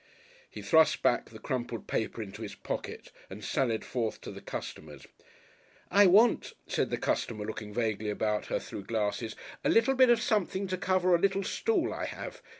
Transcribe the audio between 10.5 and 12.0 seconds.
to cover a little stool